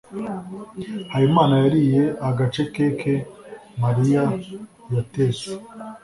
habimana 1.13 1.55
yariye 1.63 2.03
agace 2.29 2.61
keke 2.73 3.13
mariya 3.83 4.23
yatetse 4.93 5.47